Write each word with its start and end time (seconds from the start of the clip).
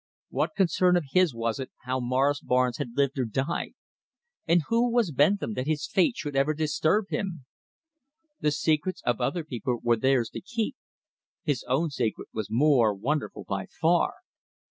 What 0.29 0.55
concern 0.57 0.97
of 0.97 1.05
his 1.11 1.35
was 1.35 1.59
it 1.59 1.69
how 1.83 1.99
Morris 1.99 2.39
Barnes 2.41 2.77
had 2.77 2.97
lived 2.97 3.19
or 3.19 3.25
died? 3.25 3.75
And 4.47 4.63
who 4.67 4.89
was 4.89 5.11
Bentham 5.11 5.53
that 5.53 5.67
his 5.67 5.85
fate 5.85 6.15
should 6.17 6.35
ever 6.35 6.55
disturb 6.55 7.09
him? 7.09 7.45
The 8.39 8.49
secrets 8.49 9.03
of 9.05 9.21
other 9.21 9.43
people 9.43 9.79
were 9.83 9.97
theirs 9.97 10.31
to 10.31 10.41
keep. 10.41 10.75
His 11.43 11.63
own 11.67 11.91
secret 11.91 12.29
was 12.33 12.47
more 12.49 12.95
wonderful 12.95 13.43
by 13.47 13.67
far. 13.79 14.15